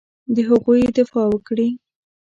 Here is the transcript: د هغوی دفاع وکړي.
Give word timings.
د 0.33 0.37
هغوی 0.49 0.81
دفاع 0.97 1.27
وکړي. 1.31 1.69